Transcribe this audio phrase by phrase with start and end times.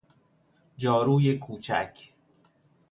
[0.77, 2.13] جاروی کوچک